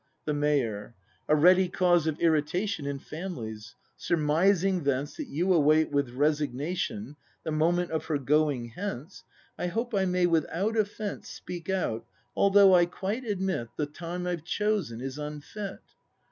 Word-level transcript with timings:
The 0.25 0.33
Mayor. 0.33 0.95
A 1.27 1.35
ready 1.35 1.69
cause 1.69 2.07
of 2.07 2.19
irritation 2.19 2.87
In 2.87 2.97
families. 2.97 3.75
Surmising 3.97 4.81
thence 4.83 5.15
That 5.15 5.27
you 5.27 5.53
await 5.53 5.91
with 5.91 6.09
resignation 6.15 7.17
The 7.43 7.51
moment 7.51 7.91
of 7.91 8.05
her 8.05 8.17
going 8.17 8.69
hence, 8.69 9.23
I 9.59 9.67
hope 9.67 9.93
I 9.93 10.05
may 10.05 10.25
without 10.25 10.75
offence 10.75 11.29
Speak 11.29 11.69
out, 11.69 12.07
although 12.35 12.73
I 12.73 12.87
quite 12.87 13.25
admit 13.25 13.67
The 13.77 13.85
time 13.85 14.25
I've 14.25 14.43
chosen 14.43 15.01
is 15.01 15.19
unfit. 15.19 15.81